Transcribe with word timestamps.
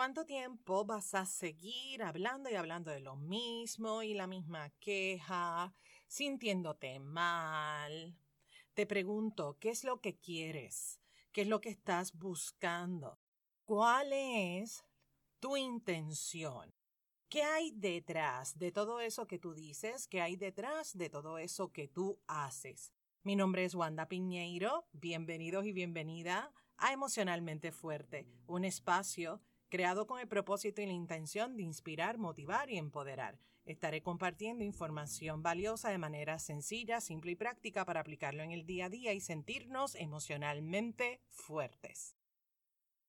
¿Cuánto 0.00 0.24
tiempo 0.24 0.86
vas 0.86 1.12
a 1.12 1.26
seguir 1.26 2.02
hablando 2.02 2.48
y 2.48 2.54
hablando 2.54 2.90
de 2.90 3.00
lo 3.00 3.16
mismo 3.16 4.02
y 4.02 4.14
la 4.14 4.26
misma 4.26 4.70
queja, 4.80 5.74
sintiéndote 6.06 6.98
mal? 7.00 8.16
Te 8.72 8.86
pregunto, 8.86 9.58
¿qué 9.60 9.68
es 9.68 9.84
lo 9.84 10.00
que 10.00 10.16
quieres? 10.16 11.02
¿Qué 11.32 11.42
es 11.42 11.48
lo 11.48 11.60
que 11.60 11.68
estás 11.68 12.14
buscando? 12.14 13.18
¿Cuál 13.66 14.14
es 14.14 14.86
tu 15.38 15.58
intención? 15.58 16.72
¿Qué 17.28 17.42
hay 17.42 17.70
detrás 17.72 18.58
de 18.58 18.72
todo 18.72 19.00
eso 19.00 19.26
que 19.26 19.38
tú 19.38 19.52
dices? 19.52 20.06
¿Qué 20.06 20.22
hay 20.22 20.34
detrás 20.34 20.96
de 20.96 21.10
todo 21.10 21.36
eso 21.36 21.72
que 21.72 21.88
tú 21.88 22.18
haces? 22.26 22.94
Mi 23.22 23.36
nombre 23.36 23.66
es 23.66 23.74
Wanda 23.74 24.08
Piñeiro. 24.08 24.86
Bienvenidos 24.92 25.66
y 25.66 25.72
bienvenida 25.72 26.54
a 26.78 26.94
Emocionalmente 26.94 27.70
Fuerte, 27.70 28.26
un 28.46 28.64
espacio 28.64 29.42
creado 29.70 30.06
con 30.06 30.20
el 30.20 30.28
propósito 30.28 30.82
y 30.82 30.86
la 30.86 30.92
intención 30.92 31.56
de 31.56 31.62
inspirar, 31.62 32.18
motivar 32.18 32.70
y 32.70 32.76
empoderar. 32.76 33.38
Estaré 33.64 34.02
compartiendo 34.02 34.64
información 34.64 35.42
valiosa 35.42 35.90
de 35.90 35.98
manera 35.98 36.38
sencilla, 36.38 37.00
simple 37.00 37.32
y 37.32 37.36
práctica 37.36 37.84
para 37.84 38.00
aplicarlo 38.00 38.42
en 38.42 38.50
el 38.50 38.66
día 38.66 38.86
a 38.86 38.90
día 38.90 39.12
y 39.12 39.20
sentirnos 39.20 39.94
emocionalmente 39.94 41.20
fuertes. 41.30 42.16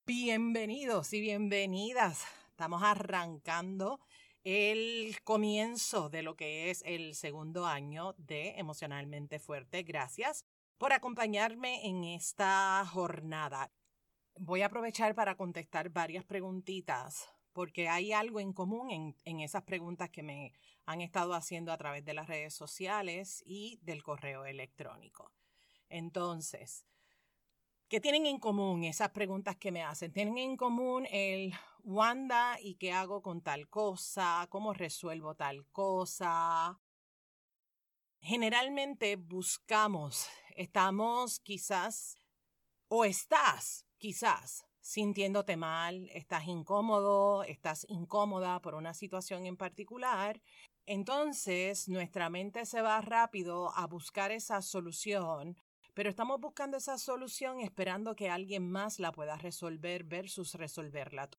Bienvenidos 0.05 1.13
y 1.13 1.21
bienvenidas. 1.21 2.23
Estamos 2.49 2.83
arrancando 2.83 3.99
el 4.43 5.15
comienzo 5.23 6.09
de 6.09 6.21
lo 6.21 6.35
que 6.35 6.69
es 6.69 6.83
el 6.85 7.15
segundo 7.15 7.65
año 7.65 8.13
de 8.17 8.59
Emocionalmente 8.59 9.39
Fuerte. 9.39 9.83
Gracias 9.83 10.45
por 10.77 10.93
acompañarme 10.93 11.87
en 11.87 12.03
esta 12.03 12.85
jornada. 12.91 13.71
Voy 14.35 14.61
a 14.61 14.67
aprovechar 14.67 15.13
para 15.13 15.35
contestar 15.35 15.89
varias 15.89 16.25
preguntitas 16.25 17.27
porque 17.53 17.89
hay 17.89 18.13
algo 18.13 18.39
en 18.39 18.53
común 18.53 18.89
en, 18.91 19.15
en, 19.25 19.41
esas 19.41 19.63
preguntas 19.63 20.09
que 20.09 20.23
me 20.23 20.53
han 20.85 21.01
estado 21.01 21.33
haciendo 21.33 21.71
a 21.71 21.77
través 21.77 22.05
de 22.05 22.13
las 22.13 22.27
redes 22.27 22.53
sociales 22.53 23.43
y 23.45 23.79
del 23.83 24.03
correo 24.03 24.45
electrónico. 24.45 25.31
Entonces, 25.89 26.85
¿qué 27.89 27.99
tienen 27.99 28.25
en 28.25 28.39
común 28.39 28.85
esas 28.85 29.09
preguntas 29.11 29.57
que 29.57 29.71
me 29.71 29.83
hacen? 29.83 30.13
Tienen 30.13 30.37
en 30.37 30.55
común 30.55 31.05
el 31.11 31.53
Wanda 31.83 32.57
y 32.61 32.75
qué 32.75 32.93
hago 32.93 33.21
con 33.21 33.41
tal 33.41 33.67
cosa, 33.67 34.47
cómo 34.49 34.73
resuelvo 34.73 35.35
tal 35.35 35.67
cosa. 35.71 36.79
Generalmente 38.21 39.17
buscamos, 39.17 40.29
estamos 40.55 41.39
quizás, 41.39 42.17
o 42.87 43.03
estás 43.03 43.87
quizás 44.01 44.65
sintiéndote 44.81 45.55
mal, 45.57 46.09
estás 46.11 46.47
incómodo, 46.47 47.43
estás 47.43 47.85
incómoda 47.87 48.59
por 48.59 48.73
una 48.73 48.95
situación 48.95 49.45
en 49.45 49.55
particular, 49.55 50.41
entonces 50.87 51.87
nuestra 51.87 52.31
mente 52.31 52.65
se 52.65 52.81
va 52.81 52.99
rápido 53.01 53.71
a 53.77 53.85
buscar 53.85 54.31
esa 54.31 54.63
solución, 54.63 55.55
pero 55.93 56.09
estamos 56.09 56.41
buscando 56.41 56.77
esa 56.77 56.97
solución 56.97 57.59
esperando 57.59 58.15
que 58.15 58.31
alguien 58.31 58.71
más 58.71 58.99
la 58.99 59.11
pueda 59.11 59.37
resolver 59.37 60.03
versus 60.03 60.55
resolverla. 60.55 61.29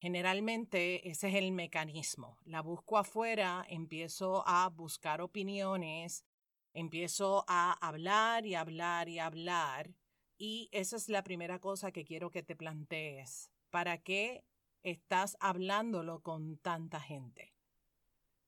Generalmente 0.00 1.08
ese 1.08 1.28
es 1.28 1.34
el 1.36 1.52
mecanismo. 1.52 2.36
La 2.44 2.62
busco 2.62 2.98
afuera, 2.98 3.64
empiezo 3.68 4.42
a 4.46 4.68
buscar 4.70 5.20
opiniones, 5.20 6.24
empiezo 6.74 7.44
a 7.46 7.72
hablar 7.80 8.44
y 8.44 8.56
hablar 8.56 9.08
y 9.08 9.20
hablar 9.20 9.94
y 10.38 10.68
esa 10.72 10.96
es 10.96 11.08
la 11.08 11.22
primera 11.22 11.58
cosa 11.58 11.92
que 11.92 12.04
quiero 12.04 12.30
que 12.30 12.42
te 12.42 12.56
plantees. 12.56 13.50
¿Para 13.70 13.98
qué 13.98 14.44
estás 14.82 15.36
hablándolo 15.40 16.20
con 16.20 16.58
tanta 16.58 17.00
gente? 17.00 17.54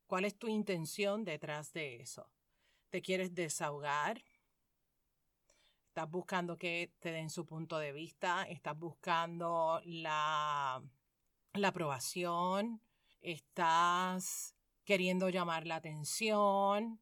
¿Cuál 0.06 0.24
es 0.24 0.38
tu 0.38 0.48
intención 0.48 1.24
detrás 1.24 1.72
de 1.72 1.96
eso? 1.96 2.30
¿Te 2.90 3.02
quieres 3.02 3.34
desahogar? 3.34 4.22
¿Estás 5.88 6.10
buscando 6.10 6.56
que 6.56 6.92
te 7.00 7.10
den 7.10 7.28
su 7.28 7.44
punto 7.44 7.78
de 7.78 7.92
vista? 7.92 8.44
¿Estás 8.44 8.78
buscando 8.78 9.80
la, 9.84 10.82
la 11.54 11.68
aprobación? 11.68 12.80
¿Estás 13.20 14.54
queriendo 14.84 15.28
llamar 15.28 15.66
la 15.66 15.76
atención? 15.76 17.00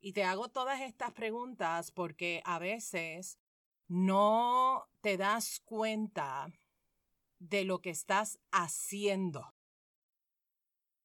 Y 0.00 0.12
te 0.12 0.24
hago 0.24 0.48
todas 0.48 0.80
estas 0.80 1.12
preguntas 1.12 1.90
porque 1.90 2.40
a 2.44 2.58
veces 2.58 3.38
no 3.88 4.88
te 5.00 5.16
das 5.16 5.60
cuenta 5.64 6.52
de 7.38 7.64
lo 7.64 7.80
que 7.80 7.90
estás 7.90 8.38
haciendo. 8.50 9.54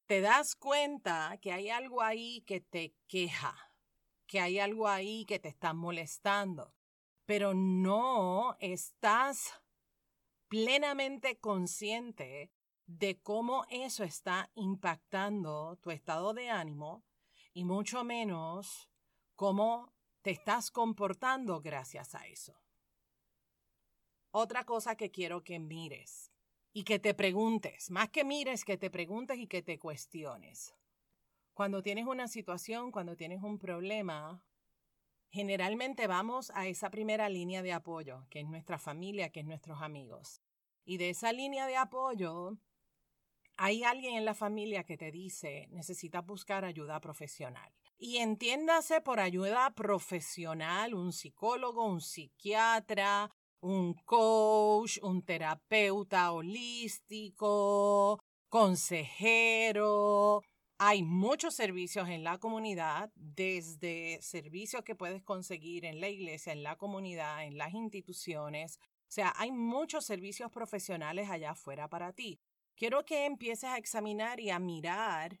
Te 0.06 0.20
das 0.20 0.56
cuenta 0.56 1.38
que 1.40 1.52
hay 1.52 1.70
algo 1.70 2.02
ahí 2.02 2.42
que 2.42 2.60
te 2.60 2.94
queja, 3.06 3.56
que 4.26 4.40
hay 4.40 4.58
algo 4.58 4.88
ahí 4.88 5.24
que 5.26 5.38
te 5.38 5.48
está 5.48 5.72
molestando, 5.72 6.74
pero 7.24 7.54
no 7.54 8.56
estás 8.60 9.62
plenamente 10.48 11.38
consciente 11.38 12.52
de 12.86 13.20
cómo 13.22 13.64
eso 13.70 14.04
está 14.04 14.50
impactando 14.54 15.76
tu 15.76 15.90
estado 15.90 16.34
de 16.34 16.50
ánimo 16.50 17.04
y 17.54 17.64
mucho 17.64 18.04
menos 18.04 18.90
cómo 19.34 19.94
te 20.20 20.30
estás 20.30 20.70
comportando 20.70 21.60
gracias 21.60 22.14
a 22.14 22.26
eso. 22.26 22.61
Otra 24.34 24.64
cosa 24.64 24.96
que 24.96 25.10
quiero 25.10 25.44
que 25.44 25.58
mires 25.58 26.32
y 26.72 26.84
que 26.84 26.98
te 26.98 27.12
preguntes, 27.12 27.90
más 27.90 28.08
que 28.08 28.24
mires, 28.24 28.64
que 28.64 28.78
te 28.78 28.88
preguntes 28.88 29.36
y 29.36 29.46
que 29.46 29.60
te 29.60 29.78
cuestiones. 29.78 30.74
Cuando 31.52 31.82
tienes 31.82 32.06
una 32.06 32.28
situación, 32.28 32.92
cuando 32.92 33.14
tienes 33.14 33.42
un 33.42 33.58
problema, 33.58 34.42
generalmente 35.28 36.06
vamos 36.06 36.50
a 36.54 36.66
esa 36.66 36.90
primera 36.90 37.28
línea 37.28 37.60
de 37.60 37.74
apoyo, 37.74 38.26
que 38.30 38.40
es 38.40 38.48
nuestra 38.48 38.78
familia, 38.78 39.28
que 39.28 39.40
es 39.40 39.46
nuestros 39.46 39.82
amigos. 39.82 40.40
Y 40.86 40.96
de 40.96 41.10
esa 41.10 41.30
línea 41.34 41.66
de 41.66 41.76
apoyo, 41.76 42.56
hay 43.58 43.84
alguien 43.84 44.14
en 44.14 44.24
la 44.24 44.34
familia 44.34 44.84
que 44.84 44.96
te 44.96 45.12
dice, 45.12 45.68
necesitas 45.72 46.24
buscar 46.24 46.64
ayuda 46.64 47.00
profesional. 47.00 47.70
Y 47.98 48.16
entiéndase 48.16 49.02
por 49.02 49.20
ayuda 49.20 49.74
profesional 49.74 50.94
un 50.94 51.12
psicólogo, 51.12 51.84
un 51.84 52.00
psiquiatra, 52.00 53.30
un 53.62 53.94
coach, 54.04 54.98
un 55.02 55.22
terapeuta 55.22 56.32
holístico, 56.32 58.18
consejero. 58.48 60.42
Hay 60.78 61.02
muchos 61.04 61.54
servicios 61.54 62.08
en 62.08 62.24
la 62.24 62.38
comunidad, 62.38 63.10
desde 63.14 64.18
servicios 64.20 64.82
que 64.82 64.96
puedes 64.96 65.22
conseguir 65.22 65.84
en 65.84 66.00
la 66.00 66.08
iglesia, 66.08 66.52
en 66.52 66.64
la 66.64 66.76
comunidad, 66.76 67.44
en 67.44 67.56
las 67.56 67.72
instituciones. 67.72 68.78
O 68.82 69.12
sea, 69.14 69.32
hay 69.36 69.52
muchos 69.52 70.04
servicios 70.04 70.50
profesionales 70.50 71.30
allá 71.30 71.52
afuera 71.52 71.88
para 71.88 72.12
ti. 72.12 72.40
Quiero 72.74 73.04
que 73.04 73.26
empieces 73.26 73.70
a 73.70 73.76
examinar 73.76 74.40
y 74.40 74.50
a 74.50 74.58
mirar 74.58 75.38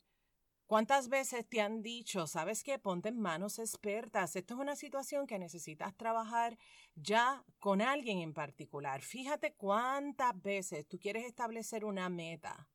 ¿Cuántas 0.72 1.10
veces 1.10 1.46
te 1.46 1.60
han 1.60 1.82
dicho, 1.82 2.26
sabes 2.26 2.64
qué, 2.64 2.78
ponte 2.78 3.10
en 3.10 3.20
manos 3.20 3.58
expertas? 3.58 4.36
Esto 4.36 4.54
es 4.54 4.60
una 4.60 4.74
situación 4.74 5.26
que 5.26 5.38
necesitas 5.38 5.94
trabajar 5.98 6.56
ya 6.94 7.44
con 7.58 7.82
alguien 7.82 8.20
en 8.20 8.32
particular. 8.32 9.02
Fíjate 9.02 9.52
cuántas 9.52 10.40
veces 10.40 10.88
tú 10.88 10.98
quieres 10.98 11.26
establecer 11.26 11.84
una 11.84 12.08
meta 12.08 12.70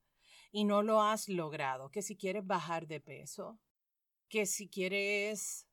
y 0.52 0.64
no 0.64 0.84
lo 0.84 1.02
has 1.02 1.28
logrado. 1.28 1.90
Que 1.90 2.04
si 2.04 2.16
quieres 2.16 2.46
bajar 2.46 2.86
de 2.86 3.00
peso, 3.02 3.60
que 4.30 4.46
si 4.46 4.70
quieres 4.70 5.68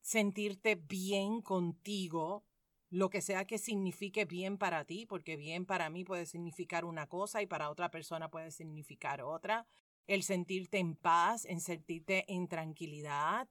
sentirte 0.00 0.76
bien 0.76 1.42
contigo, 1.42 2.46
lo 2.88 3.10
que 3.10 3.20
sea 3.20 3.46
que 3.46 3.58
signifique 3.58 4.24
bien 4.24 4.56
para 4.56 4.86
ti, 4.86 5.04
porque 5.04 5.36
bien 5.36 5.66
para 5.66 5.90
mí 5.90 6.04
puede 6.04 6.24
significar 6.24 6.86
una 6.86 7.06
cosa 7.06 7.42
y 7.42 7.46
para 7.46 7.68
otra 7.68 7.90
persona 7.90 8.30
puede 8.30 8.50
significar 8.50 9.20
otra 9.20 9.66
el 10.06 10.22
sentirte 10.22 10.78
en 10.78 10.94
paz, 10.94 11.44
en 11.44 11.60
sentirte 11.60 12.24
en 12.32 12.48
tranquilidad, 12.48 13.48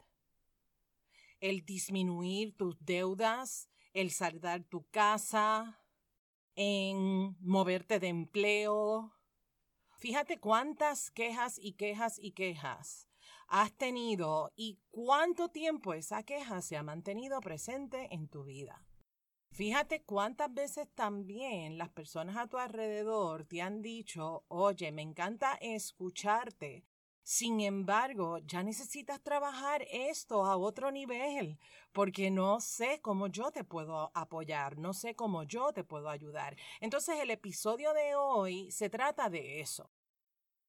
el 1.40 1.66
disminuir 1.66 2.56
tus 2.56 2.78
deudas, 2.86 3.70
el 3.94 4.12
saldar 4.12 4.64
tu 4.64 4.88
casa, 4.90 5.82
en 6.56 7.36
moverte 7.42 8.00
de 8.00 8.08
empleo. 8.08 9.14
Fíjate 9.98 10.40
cuántas 10.40 11.12
quejas 11.12 11.60
y 11.60 11.74
quejas 11.74 12.18
y 12.20 12.32
quejas 12.32 13.10
has 13.48 13.74
tenido 13.74 14.52
y 14.56 14.80
cuánto 14.92 15.50
tiempo 15.50 15.94
esa 15.94 16.24
queja 16.24 16.62
se 16.62 16.78
ha 16.78 16.84
mantenido 16.84 17.40
presente 17.42 18.08
en 18.12 18.28
tu 18.28 18.44
vida. 18.44 18.85
Fíjate 19.56 20.04
cuántas 20.04 20.54
veces 20.54 20.88
también 20.96 21.78
las 21.78 21.90
personas 21.90 22.36
a 22.36 22.48
tu 22.48 22.58
alrededor 22.58 23.46
te 23.46 23.62
han 23.62 23.82
dicho, 23.82 24.44
oye, 24.50 24.92
me 24.92 25.02
encanta 25.02 25.54
escucharte, 25.62 26.84
Sin 27.24 27.62
embargo, 27.62 28.40
ya 28.40 28.64
necesitas 28.64 29.22
trabajar 29.24 29.86
esto 29.92 30.46
a 30.46 30.58
otro 30.58 30.92
nivel, 30.92 31.60
porque 31.92 32.30
no 32.32 32.60
sé 32.62 33.00
cómo 33.02 33.28
yo 33.28 33.52
te 33.52 33.64
puedo 33.64 34.12
apoyar, 34.14 34.78
no 34.78 34.94
sé 34.94 35.16
cómo 35.16 35.44
yo 35.44 35.74
te 35.74 35.84
puedo 35.84 36.10
ayudar. 36.10 36.56
Entonces 36.82 37.20
el 37.20 37.32
episodio 37.32 37.94
de 37.94 38.16
hoy 38.16 38.72
se 38.72 38.90
trata 38.90 39.30
de 39.30 39.62
eso, 39.62 39.92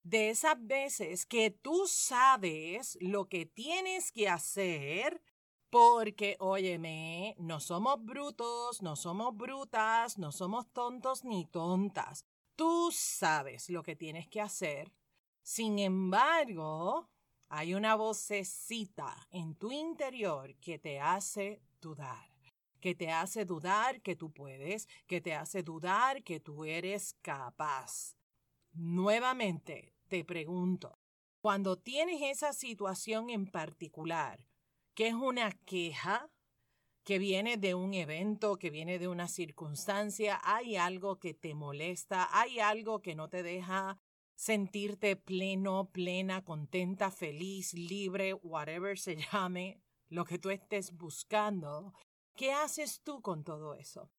de 0.03 0.31
esas 0.31 0.57
veces 0.67 1.27
que 1.27 1.51
tú 1.51 1.87
sabes 1.89 2.97
lo 3.01 3.29
que 3.29 3.47
tienes 3.47 4.13
que 4.13 4.29
hacer, 4.29 5.23
porque, 5.71 6.37
óyeme, 6.41 7.35
no 7.39 7.61
somos 7.61 8.05
brutos, 8.05 8.83
no 8.83 8.97
somos 8.97 9.37
brutas, 9.37 10.19
no 10.19 10.33
somos 10.33 10.67
tontos 10.73 11.25
ni 11.25 11.47
tontas. 11.47 12.25
Tú 12.55 12.91
sabes 12.93 13.69
lo 13.71 13.83
que 13.83 13.97
tienes 13.97 14.29
que 14.29 14.41
hacer 14.41 14.93
sin 15.47 15.79
embargo, 15.79 17.09
hay 17.49 17.75
una 17.75 17.95
vocecita 17.95 19.29
en 19.31 19.55
tu 19.55 19.71
interior 19.71 20.57
que 20.57 20.81
te 20.81 20.99
hace 20.99 21.63
dudar, 21.81 22.29
que 22.81 22.97
te 22.97 23.13
hace 23.13 23.45
dudar 23.45 24.03
que 24.03 24.17
tú 24.17 24.33
puedes, 24.33 24.89
que 25.07 25.21
te 25.21 25.35
hace 25.35 25.63
dudar 25.63 26.25
que 26.25 26.41
tú 26.41 26.65
eres 26.65 27.15
capaz. 27.23 28.17
Nuevamente, 28.73 29.95
te 30.09 30.25
pregunto, 30.25 30.99
cuando 31.41 31.79
tienes 31.79 32.23
esa 32.23 32.53
situación 32.53 33.31
en 33.31 33.47
particular, 33.47 34.45
que 34.97 35.09
es 35.09 35.15
una 35.15 35.53
queja, 35.53 36.31
que 37.05 37.19
viene 37.19 37.59
de 37.59 37.75
un 37.75 37.93
evento, 37.93 38.57
que 38.57 38.71
viene 38.71 38.99
de 38.99 39.09
una 39.09 39.29
circunstancia, 39.29 40.41
hay 40.43 40.77
algo 40.77 41.21
que 41.21 41.35
te 41.35 41.55
molesta, 41.55 42.29
hay 42.33 42.61
algo 42.61 43.03
que 43.03 43.15
no 43.15 43.29
te 43.29 43.43
deja 43.43 44.01
sentirte 44.35 45.15
pleno, 45.15 45.91
plena, 45.93 46.43
contenta, 46.43 47.11
feliz, 47.11 47.75
libre, 47.75 48.33
whatever 48.33 48.99
se 48.99 49.17
llame, 49.33 49.83
lo 50.09 50.25
que 50.25 50.39
tú 50.39 50.49
estés 50.49 50.97
buscando, 50.97 51.93
¿qué 52.35 52.55
haces 52.55 53.03
tú 53.03 53.21
con 53.21 53.45
todo 53.45 53.75
eso? 53.75 54.11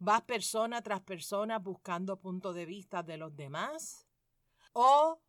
¿Vas 0.00 0.22
persona 0.22 0.82
tras 0.82 1.02
persona 1.02 1.60
buscando 1.60 2.18
puntos 2.18 2.56
de 2.56 2.66
vista 2.66 3.04
de 3.04 3.16
los 3.16 3.36
demás? 3.36 4.08
¿O 4.72 5.22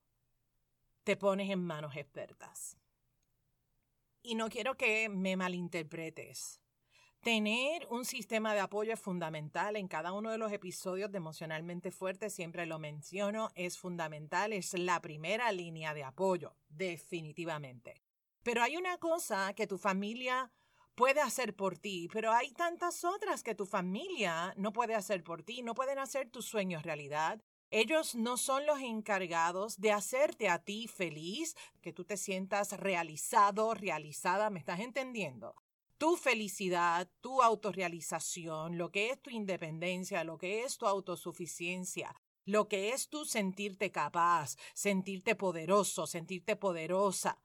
te 1.04 1.18
pones 1.18 1.52
en 1.52 1.64
manos 1.64 1.96
expertas? 1.96 2.81
Y 4.24 4.36
no 4.36 4.50
quiero 4.50 4.76
que 4.76 5.10
me 5.10 5.36
malinterpretes. 5.36 6.62
Tener 7.22 7.88
un 7.92 8.06
sistema 8.06 8.54
de 8.54 8.62
apoyo 8.62 8.94
es 8.94 9.00
fundamental. 9.00 9.76
En 9.76 9.88
cada 9.88 10.12
uno 10.12 10.32
de 10.32 10.38
los 10.38 10.52
episodios 10.52 11.12
de 11.12 11.18
Emocionalmente 11.18 11.92
Fuerte 11.92 12.30
siempre 12.30 12.66
lo 12.66 12.80
menciono, 12.80 13.50
es 13.56 13.78
fundamental, 13.78 14.54
es 14.54 14.74
la 14.74 15.02
primera 15.02 15.52
línea 15.52 15.94
de 15.94 16.04
apoyo, 16.04 16.56
definitivamente. 16.70 18.02
Pero 18.44 18.64
hay 18.64 18.76
una 18.76 18.98
cosa 18.98 19.54
que 19.54 19.68
tu 19.68 19.78
familia 19.78 20.52
puede 20.96 21.22
hacer 21.22 21.56
por 21.56 21.78
ti, 21.78 22.10
pero 22.12 22.32
hay 22.32 22.52
tantas 22.54 23.04
otras 23.04 23.44
que 23.44 23.56
tu 23.56 23.66
familia 23.66 24.54
no 24.58 24.74
puede 24.74 24.96
hacer 24.96 25.24
por 25.24 25.44
ti, 25.44 25.62
no 25.62 25.76
pueden 25.76 26.00
hacer 26.00 26.30
tus 26.30 26.46
sueños 26.46 26.84
realidad. 26.84 27.42
Ellos 27.72 28.16
no 28.16 28.38
son 28.38 28.66
los 28.66 28.80
encargados 28.82 29.80
de 29.80 29.92
hacerte 29.92 30.50
a 30.50 30.60
ti 30.60 30.88
feliz, 30.88 31.56
que 31.82 31.94
tú 31.94 32.06
te 32.06 32.18
sientas 32.18 32.74
realizado, 32.74 33.74
realizada, 33.74 34.50
¿me 34.50 34.60
estás 34.60 34.82
entendiendo? 34.82 35.56
tu 36.02 36.18
felicidad, 36.18 37.08
tu 37.22 37.44
autorrealización, 37.44 38.76
lo 38.76 38.90
que 38.90 39.12
es 39.12 39.22
tu 39.22 39.30
independencia, 39.30 40.24
lo 40.24 40.40
que 40.40 40.64
es 40.64 40.80
tu 40.80 40.88
autosuficiencia, 40.88 42.16
lo 42.44 42.68
que 42.68 42.92
es 42.92 43.08
tu 43.08 43.24
sentirte 43.24 43.92
capaz, 43.92 44.58
sentirte 44.74 45.36
poderoso, 45.36 46.08
sentirte 46.08 46.56
poderosa. 46.56 47.38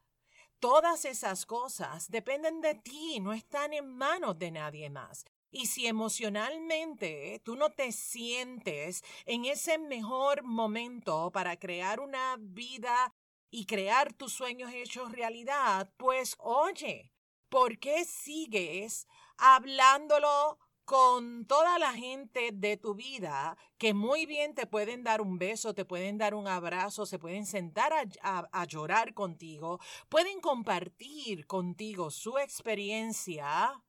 Todas 0.59 1.05
esas 1.05 1.45
cosas 1.45 2.11
dependen 2.11 2.63
de 2.63 2.77
ti, 2.77 3.21
no 3.21 3.35
están 3.35 3.75
en 3.75 3.95
manos 3.95 4.39
de 4.39 4.51
nadie 4.51 4.89
más. 4.89 5.27
Y 5.59 5.69
si 5.69 5.87
emocionalmente 5.87 7.41
tú 7.43 7.57
no 7.57 7.71
te 7.71 7.91
sientes 7.91 9.03
en 9.25 9.47
ese 9.47 9.79
mejor 9.79 10.43
momento 10.43 11.31
para 11.33 11.57
crear 11.57 11.99
una 11.99 12.37
vida 12.39 13.15
y 13.51 13.65
crear 13.65 14.13
tus 14.13 14.35
sueños 14.35 14.71
hechos 14.75 15.13
realidad, 15.13 15.91
pues 15.97 16.37
oye, 16.41 17.11
¿por 17.49 17.79
qué 17.79 18.05
sigues 18.05 19.07
hablándolo 19.39 20.59
con 20.85 21.47
toda 21.47 21.79
la 21.79 21.95
gente 21.95 22.51
de 22.53 22.77
tu 22.77 22.95
vida 22.95 23.57
que 23.79 23.95
muy 23.95 24.27
bien 24.27 24.55
te 24.55 24.67
pueden 24.67 25.05
dar 25.05 25.23
un 25.23 25.39
beso, 25.39 25.73
te 25.73 25.87
pueden 25.87 26.19
dar 26.19 26.35
un 26.35 26.49
abrazo, 26.49 27.07
se 27.07 27.19
pueden 27.19 27.47
sentar 27.47 27.95
a, 28.23 28.65
llorar 28.67 29.15
contigo, 29.15 29.81
pueden 30.11 30.39
compartir 30.43 31.47
contigo 31.47 32.11
su 32.11 32.37
experiencia, 32.37 33.83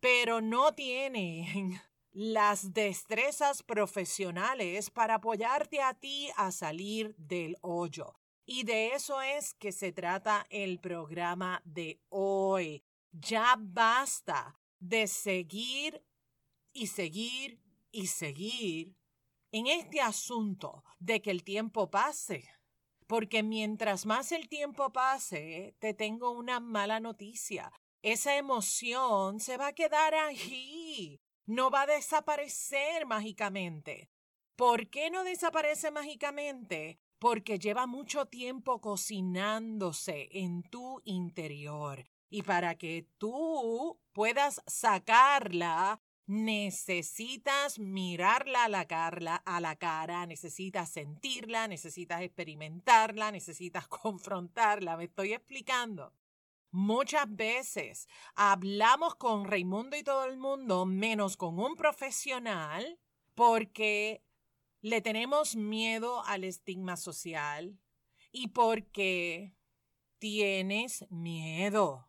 pero 0.00 0.40
no 0.40 0.74
tienen 0.74 1.80
las 2.12 2.72
destrezas 2.72 3.62
profesionales 3.62 4.90
para 4.90 5.14
apoyarte 5.14 5.80
a 5.80 5.94
ti 5.94 6.28
a 6.36 6.50
salir 6.50 7.14
del 7.16 7.56
hoyo. 7.60 8.14
Y 8.44 8.64
de 8.64 8.88
eso 8.88 9.20
es 9.20 9.52
que 9.54 9.72
se 9.72 9.92
trata 9.92 10.46
el 10.48 10.80
programa 10.80 11.60
de 11.64 12.00
hoy. 12.08 12.82
Ya 13.12 13.56
basta 13.58 14.58
de 14.78 15.06
seguir 15.06 16.02
y 16.72 16.86
seguir 16.86 17.60
y 17.90 18.06
seguir 18.06 18.96
en 19.52 19.66
este 19.66 20.00
asunto 20.00 20.84
de 20.98 21.20
que 21.20 21.30
el 21.30 21.44
tiempo 21.44 21.90
pase. 21.90 22.48
Porque 23.06 23.42
mientras 23.42 24.06
más 24.06 24.32
el 24.32 24.48
tiempo 24.48 24.92
pase, 24.92 25.74
te 25.78 25.94
tengo 25.94 26.30
una 26.30 26.60
mala 26.60 27.00
noticia. 27.00 27.72
Esa 28.02 28.36
emoción 28.36 29.40
se 29.40 29.56
va 29.56 29.68
a 29.68 29.72
quedar 29.72 30.14
ahí. 30.14 31.20
No 31.46 31.70
va 31.70 31.82
a 31.82 31.86
desaparecer 31.86 33.06
mágicamente. 33.06 34.08
¿Por 34.54 34.88
qué 34.88 35.10
no 35.10 35.24
desaparece 35.24 35.90
mágicamente? 35.90 37.00
Porque 37.18 37.58
lleva 37.58 37.86
mucho 37.86 38.26
tiempo 38.26 38.80
cocinándose 38.80 40.28
en 40.30 40.62
tu 40.62 41.00
interior. 41.04 42.08
Y 42.30 42.42
para 42.42 42.76
que 42.76 43.08
tú 43.18 43.98
puedas 44.12 44.62
sacarla, 44.66 46.00
necesitas 46.26 47.78
mirarla 47.78 48.64
a 48.64 48.68
la, 48.68 48.80
a 49.44 49.60
la 49.60 49.76
cara, 49.76 50.26
necesitas 50.26 50.90
sentirla, 50.90 51.66
necesitas 51.66 52.22
experimentarla, 52.22 53.32
necesitas 53.32 53.88
confrontarla. 53.88 54.96
¿Me 54.96 55.04
estoy 55.04 55.32
explicando? 55.32 56.12
Muchas 56.70 57.34
veces 57.34 58.08
hablamos 58.34 59.14
con 59.14 59.46
Raimundo 59.46 59.96
y 59.96 60.02
todo 60.02 60.24
el 60.24 60.36
mundo, 60.36 60.86
menos 60.86 61.36
con 61.36 61.58
un 61.58 61.76
profesional, 61.76 62.98
porque 63.34 64.22
le 64.80 65.00
tenemos 65.00 65.56
miedo 65.56 66.24
al 66.24 66.44
estigma 66.44 66.96
social 66.96 67.78
y 68.32 68.48
porque 68.48 69.54
tienes 70.18 71.06
miedo 71.10 72.08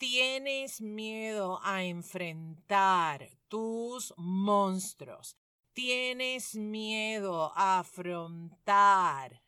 tienes 0.00 0.80
miedo 0.80 1.60
a 1.62 1.84
enfrentar 1.84 3.28
tus 3.48 4.14
monstruos, 4.16 5.36
tienes 5.74 6.54
miedo 6.54 7.52
a 7.54 7.80
afrontar 7.80 9.42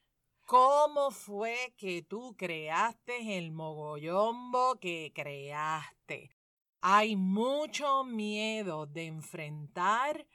cómo 0.44 1.10
fue 1.10 1.74
que 1.76 2.02
tú 2.02 2.34
creaste 2.36 3.38
el 3.38 3.52
mogollombo 3.52 4.76
que 4.80 5.12
creaste. 5.14 6.30
Hay 6.80 7.16
mucho 7.16 8.04
miedo 8.04 8.86
de 8.86 9.06
enfrentar 9.06 10.26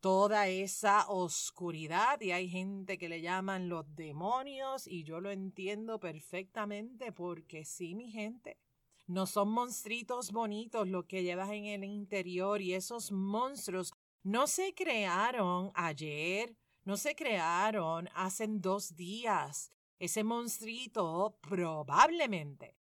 toda 0.00 0.46
esa 0.46 1.08
oscuridad 1.08 2.20
y 2.20 2.30
hay 2.30 2.48
gente 2.48 2.96
que 2.96 3.08
le 3.08 3.20
llaman 3.20 3.68
los 3.68 3.92
demonios 3.96 4.86
y 4.86 5.02
yo 5.02 5.20
lo 5.20 5.30
entiendo 5.30 5.98
perfectamente 5.98 7.10
porque 7.10 7.64
sí, 7.64 7.94
mi 7.94 8.10
gente, 8.10 8.58
no 9.06 9.26
son 9.26 9.50
monstruitos 9.50 10.30
bonitos 10.30 10.86
lo 10.86 11.06
que 11.06 11.22
llevas 11.22 11.50
en 11.50 11.64
el 11.64 11.84
interior 11.84 12.60
y 12.60 12.74
esos 12.74 13.10
monstruos 13.10 13.92
no 14.22 14.46
se 14.46 14.74
crearon 14.74 15.70
ayer, 15.74 16.56
no 16.86 16.96
se 16.96 17.16
crearon 17.16 18.08
hace 18.14 18.46
dos 18.48 18.94
días. 18.94 19.72
Ese 19.98 20.22
monstruito 20.22 21.36
probablemente 21.42 22.78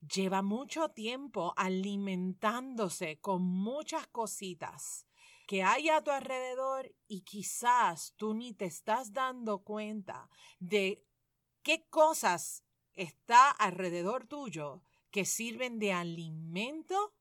lleva 0.00 0.42
mucho 0.42 0.90
tiempo 0.90 1.52
alimentándose 1.56 3.20
con 3.20 3.42
muchas 3.42 4.06
cositas 4.06 5.06
que 5.48 5.64
hay 5.64 5.88
a 5.88 6.02
tu 6.02 6.12
alrededor 6.12 6.94
y 7.08 7.22
quizás 7.22 8.14
tú 8.16 8.32
ni 8.32 8.54
te 8.54 8.66
estás 8.66 9.12
dando 9.12 9.64
cuenta 9.64 10.30
de 10.60 11.04
qué 11.62 11.84
cosas 11.90 12.62
está 12.94 13.50
alrededor 13.50 14.26
tuyo 14.26 14.82
que 15.10 15.24
sirven 15.24 15.80
de 15.80 15.92
alimento 15.92 17.12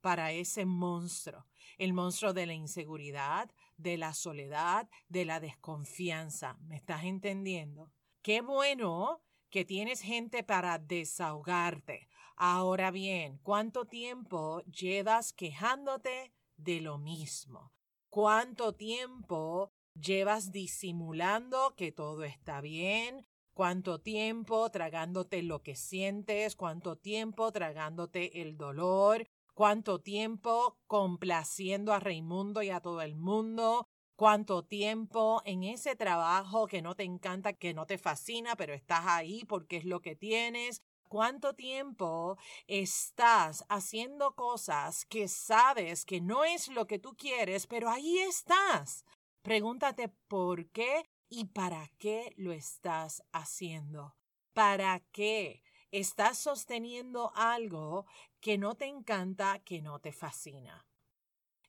para 0.00 0.32
ese 0.32 0.64
monstruo, 0.64 1.44
el 1.76 1.92
monstruo 1.92 2.32
de 2.32 2.46
la 2.46 2.54
inseguridad, 2.54 3.50
de 3.82 3.98
la 3.98 4.14
soledad, 4.14 4.88
de 5.08 5.24
la 5.24 5.40
desconfianza. 5.40 6.56
¿Me 6.62 6.76
estás 6.76 7.04
entendiendo? 7.04 7.92
Qué 8.22 8.40
bueno 8.40 9.22
que 9.50 9.64
tienes 9.64 10.00
gente 10.00 10.42
para 10.42 10.78
desahogarte. 10.78 12.08
Ahora 12.36 12.90
bien, 12.90 13.38
¿cuánto 13.42 13.84
tiempo 13.84 14.62
llevas 14.62 15.32
quejándote 15.32 16.32
de 16.56 16.80
lo 16.80 16.98
mismo? 16.98 17.72
¿Cuánto 18.08 18.74
tiempo 18.74 19.72
llevas 19.94 20.52
disimulando 20.52 21.74
que 21.76 21.92
todo 21.92 22.24
está 22.24 22.60
bien? 22.60 23.26
¿Cuánto 23.54 24.00
tiempo 24.00 24.70
tragándote 24.70 25.42
lo 25.42 25.62
que 25.62 25.76
sientes? 25.76 26.56
¿Cuánto 26.56 26.96
tiempo 26.96 27.52
tragándote 27.52 28.40
el 28.40 28.56
dolor? 28.56 29.28
¿Cuánto 29.62 30.00
tiempo 30.00 30.76
complaciendo 30.88 31.92
a 31.92 32.00
Raimundo 32.00 32.64
y 32.64 32.70
a 32.70 32.80
todo 32.80 33.00
el 33.00 33.14
mundo? 33.14 33.86
¿Cuánto 34.16 34.64
tiempo 34.64 35.40
en 35.44 35.62
ese 35.62 35.94
trabajo 35.94 36.66
que 36.66 36.82
no 36.82 36.96
te 36.96 37.04
encanta, 37.04 37.52
que 37.52 37.72
no 37.72 37.86
te 37.86 37.96
fascina, 37.96 38.56
pero 38.56 38.74
estás 38.74 39.04
ahí 39.06 39.44
porque 39.44 39.76
es 39.76 39.84
lo 39.84 40.00
que 40.00 40.16
tienes? 40.16 40.82
¿Cuánto 41.08 41.54
tiempo 41.54 42.38
estás 42.66 43.64
haciendo 43.68 44.34
cosas 44.34 45.04
que 45.04 45.28
sabes 45.28 46.04
que 46.04 46.20
no 46.20 46.42
es 46.42 46.66
lo 46.66 46.88
que 46.88 46.98
tú 46.98 47.14
quieres, 47.16 47.68
pero 47.68 47.88
ahí 47.88 48.18
estás? 48.18 49.04
Pregúntate 49.42 50.08
por 50.26 50.70
qué 50.70 51.04
y 51.28 51.44
para 51.44 51.88
qué 51.98 52.34
lo 52.36 52.50
estás 52.50 53.22
haciendo. 53.30 54.16
¿Para 54.54 54.98
qué 55.12 55.62
estás 55.92 56.38
sosteniendo 56.38 57.30
algo 57.36 58.06
que 58.40 58.58
no 58.58 58.74
te 58.74 58.86
encanta, 58.86 59.60
que 59.60 59.80
no 59.80 60.00
te 60.00 60.12
fascina? 60.12 60.84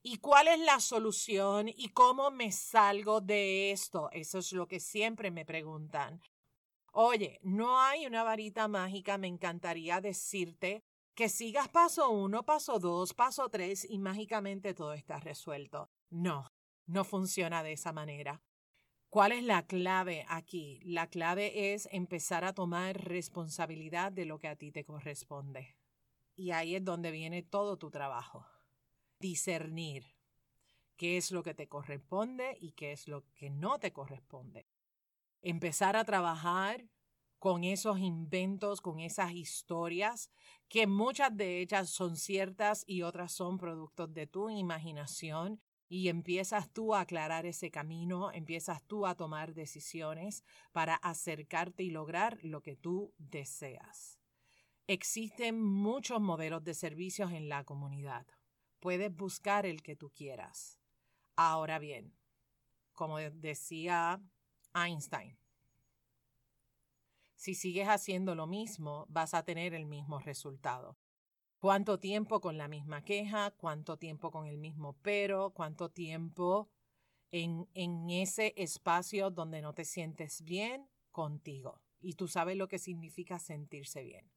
¿Y 0.02 0.18
cuál 0.18 0.48
es 0.48 0.60
la 0.60 0.80
solución 0.80 1.70
y 1.70 1.90
cómo 1.90 2.32
me 2.32 2.52
salgo 2.52 3.22
de 3.22 3.72
esto? 3.72 4.10
Eso 4.12 4.40
es 4.40 4.52
lo 4.52 4.68
que 4.68 4.80
siempre 4.80 5.30
me 5.32 5.46
preguntan. 5.46 6.22
Oye, 6.92 7.40
no 7.44 7.80
hay 7.80 8.06
una 8.06 8.24
varita 8.24 8.68
mágica, 8.68 9.18
me 9.18 9.28
encantaría 9.28 10.02
decirte 10.02 10.84
que 11.16 11.30
sigas 11.30 11.70
paso 11.70 12.10
uno, 12.10 12.44
paso 12.44 12.80
dos, 12.80 13.14
paso 13.14 13.50
tres 13.50 13.86
y 13.90 13.98
mágicamente 14.00 14.74
todo 14.74 14.94
está 14.94 15.20
resuelto. 15.20 15.90
No, 16.10 16.52
no 16.86 17.04
funciona 17.04 17.64
de 17.64 17.74
esa 17.74 17.94
manera. 17.94 18.42
¿Cuál 19.14 19.32
es 19.32 19.44
la 19.44 19.68
clave 19.68 20.26
aquí? 20.28 20.80
La 20.86 21.06
clave 21.06 21.76
es 21.76 21.88
empezar 21.92 22.44
a 22.44 22.54
tomar 22.54 23.00
responsabilidad 23.00 24.12
de 24.12 24.26
lo 24.26 24.40
que 24.40 24.48
a 24.48 24.56
ti 24.56 24.72
te 24.72 24.86
corresponde. 24.86 25.78
Y 26.36 26.50
ahí 26.50 26.74
es 26.74 26.84
donde 26.84 27.12
viene 27.12 27.44
todo 27.44 27.78
tu 27.78 27.92
trabajo. 27.92 28.48
Discernir 29.20 30.16
qué 30.98 31.18
es 31.18 31.30
lo 31.30 31.44
que 31.44 31.54
te 31.54 31.68
corresponde 31.68 32.58
y 32.60 32.72
qué 32.72 32.92
es 32.92 33.08
lo 33.08 33.24
que 33.36 33.52
no 33.52 33.78
te 33.78 33.94
corresponde 33.94 34.66
empezar 35.44 35.96
a 35.96 36.06
trabajar 36.06 36.90
con 37.38 37.64
esos 37.64 38.00
inventos, 38.00 38.82
con 38.82 39.00
esas 39.00 39.34
historias, 39.34 40.32
que 40.70 40.88
muchas 40.88 41.38
de 41.38 41.60
ellas 41.60 41.92
son 41.92 42.16
ciertas 42.16 42.84
y 42.88 43.04
otras 43.04 43.32
son 43.32 43.60
productos 43.60 44.12
de 44.12 44.26
tu 44.26 44.50
imaginación, 44.50 45.62
y 45.94 46.10
empiezas 46.10 46.74
tú 46.74 46.96
a 46.96 47.02
aclarar 47.02 47.46
ese 47.46 47.70
camino, 47.70 48.32
empiezas 48.32 48.82
tú 48.88 49.06
a 49.06 49.14
tomar 49.14 49.54
decisiones 49.54 50.44
para 50.72 50.96
acercarte 50.96 51.84
y 51.84 51.92
lograr 51.92 52.40
lo 52.42 52.64
que 52.64 52.76
tú 52.76 53.14
deseas. 53.20 54.20
Existen 54.88 55.62
muchos 55.62 56.20
modelos 56.20 56.64
de 56.64 56.74
servicios 56.74 57.32
en 57.32 57.48
la 57.48 57.64
comunidad. 57.64 58.26
Puedes 58.80 59.16
buscar 59.16 59.68
el 59.68 59.84
que 59.84 59.96
tú 59.96 60.10
quieras. 60.10 60.80
Ahora 61.36 61.78
bien, 61.78 62.12
como 62.94 63.20
decía 63.20 64.20
Einstein. 64.74 65.38
Si 67.36 67.54
sigues 67.54 67.88
haciendo 67.88 68.34
lo 68.34 68.48
mismo, 68.48 69.06
vas 69.10 69.36
a 69.36 69.44
tener 69.44 69.76
el 69.76 69.86
mismo 69.86 70.18
resultado. 70.18 70.98
¿Cuánto 71.64 71.98
tiempo 71.98 72.42
con 72.42 72.58
la 72.58 72.68
misma 72.68 73.06
queja? 73.06 73.52
¿Cuánto 73.52 73.96
tiempo 73.96 74.32
con 74.32 74.48
el 74.48 74.58
mismo 74.58 74.98
pero? 75.02 75.52
¿Cuánto 75.52 75.88
tiempo 75.88 76.70
en, 77.32 77.70
en 77.74 78.10
ese 78.10 78.54
espacio 78.58 79.32
donde 79.32 79.62
no 79.62 79.74
te 79.74 79.86
sientes 79.86 80.42
bien 80.42 80.90
contigo? 81.10 81.82
Y 82.02 82.16
tú 82.16 82.28
sabes 82.28 82.58
lo 82.58 82.68
que 82.68 82.80
significa 82.80 83.40
sentirse 83.40 84.04
bien. 84.04 84.30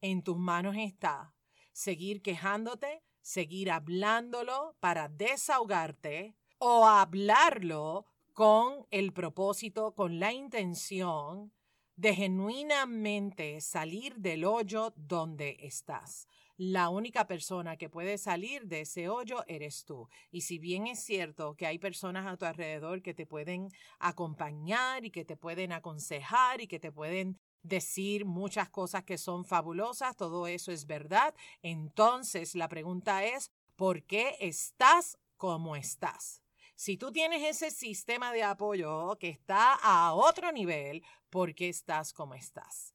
En 0.00 0.24
tus 0.24 0.38
manos 0.38 0.74
está 0.76 1.36
seguir 1.70 2.20
quejándote, 2.20 3.04
seguir 3.20 3.70
hablándolo 3.70 4.74
para 4.80 5.08
desahogarte 5.08 6.34
o 6.58 6.84
hablarlo 6.84 8.06
con 8.32 8.88
el 8.90 9.12
propósito, 9.12 9.94
con 9.94 10.18
la 10.18 10.32
intención 10.32 11.52
de 12.00 12.14
genuinamente 12.14 13.60
salir 13.60 14.16
del 14.16 14.46
hoyo 14.46 14.94
donde 14.96 15.58
estás. 15.60 16.26
La 16.62 16.90
única 16.90 17.26
persona 17.26 17.78
que 17.78 17.88
puede 17.88 18.18
salir 18.18 18.66
de 18.66 18.82
ese 18.82 19.08
hoyo 19.08 19.42
eres 19.46 19.86
tú. 19.86 20.10
Y 20.30 20.42
si 20.42 20.58
bien 20.58 20.86
es 20.86 21.02
cierto 21.02 21.54
que 21.54 21.66
hay 21.66 21.78
personas 21.78 22.26
a 22.26 22.36
tu 22.36 22.44
alrededor 22.44 23.00
que 23.00 23.14
te 23.14 23.24
pueden 23.24 23.70
acompañar 23.98 25.06
y 25.06 25.10
que 25.10 25.24
te 25.24 25.38
pueden 25.38 25.72
aconsejar 25.72 26.60
y 26.60 26.66
que 26.66 26.78
te 26.78 26.92
pueden 26.92 27.40
decir 27.62 28.26
muchas 28.26 28.68
cosas 28.68 29.04
que 29.04 29.16
son 29.16 29.46
fabulosas, 29.46 30.18
todo 30.18 30.46
eso 30.46 30.70
es 30.70 30.86
verdad, 30.86 31.34
entonces 31.62 32.54
la 32.54 32.68
pregunta 32.68 33.24
es, 33.24 33.50
¿por 33.74 34.02
qué 34.02 34.36
estás 34.38 35.16
como 35.38 35.76
estás? 35.76 36.42
Si 36.74 36.98
tú 36.98 37.10
tienes 37.10 37.42
ese 37.42 37.70
sistema 37.70 38.34
de 38.34 38.42
apoyo 38.42 39.16
que 39.18 39.30
está 39.30 39.78
a 39.82 40.12
otro 40.12 40.52
nivel, 40.52 41.02
¿por 41.30 41.54
qué 41.54 41.70
estás 41.70 42.12
como 42.12 42.34
estás? 42.34 42.94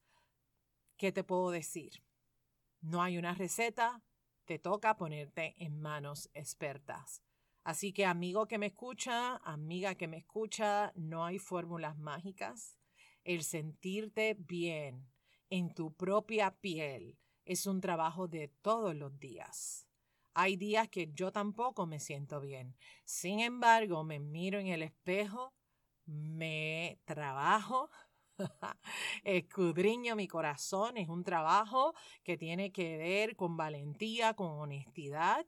¿Qué 0.98 1.12
te 1.12 1.24
puedo 1.24 1.50
decir? 1.50 2.06
No 2.86 3.02
hay 3.02 3.18
una 3.18 3.34
receta, 3.34 4.04
te 4.46 4.60
toca 4.60 4.96
ponerte 4.96 5.56
en 5.58 5.82
manos 5.82 6.30
expertas. 6.36 7.24
Así 7.64 7.94
que 7.94 8.06
amigo 8.06 8.48
que 8.48 8.60
me 8.60 8.68
escucha, 8.68 9.38
amiga 9.38 9.96
que 9.96 10.08
me 10.08 10.18
escucha, 10.18 10.92
no 10.96 11.26
hay 11.26 11.40
fórmulas 11.40 11.98
mágicas. 11.98 12.78
El 13.24 13.44
sentirte 13.44 14.36
bien 14.38 15.12
en 15.50 15.74
tu 15.74 15.96
propia 15.96 16.52
piel 16.52 17.18
es 17.44 17.66
un 17.66 17.82
trabajo 17.82 18.28
de 18.28 18.50
todos 18.62 18.96
los 18.96 19.20
días. 19.20 19.88
Hay 20.36 20.56
días 20.56 20.88
que 20.88 21.12
yo 21.12 21.32
tampoco 21.32 21.88
me 21.88 22.00
siento 22.00 22.40
bien. 22.40 22.76
Sin 23.04 23.40
embargo, 23.40 24.04
me 24.04 24.20
miro 24.20 24.60
en 24.60 24.68
el 24.68 24.84
espejo, 24.84 25.56
me 26.06 27.00
trabajo, 27.06 27.90
escudriño 29.24 30.16
mi 30.16 30.28
corazón. 30.28 30.98
Es 30.98 31.10
un 31.10 31.24
trabajo 31.24 31.94
que 32.24 32.38
tiene 32.38 32.72
que 32.72 32.98
ver 32.98 33.36
con 33.36 33.58
valentía, 33.58 34.34
con 34.34 34.60
honestidad. 34.60 35.46